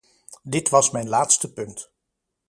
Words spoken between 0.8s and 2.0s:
mijn laatste punt.